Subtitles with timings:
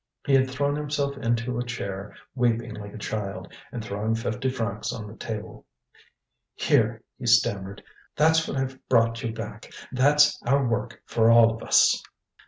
[0.25, 4.91] He had thrown himself into a chair, weeping like a child, and throwing fifty francs
[4.91, 5.67] on the table:
[6.55, 7.83] "Here," he stammered.
[8.15, 9.69] "That's what I've brought you back.
[9.91, 12.01] That's our work for all of us."